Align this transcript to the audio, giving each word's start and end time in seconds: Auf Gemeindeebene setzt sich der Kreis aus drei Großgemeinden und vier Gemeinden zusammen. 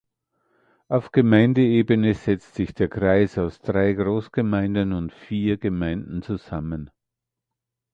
Auf 0.87 1.11
Gemeindeebene 1.11 2.15
setzt 2.15 2.55
sich 2.55 2.73
der 2.73 2.89
Kreis 2.89 3.37
aus 3.37 3.59
drei 3.59 3.93
Großgemeinden 3.93 4.93
und 4.93 5.13
vier 5.13 5.57
Gemeinden 5.57 6.23
zusammen. 6.23 6.89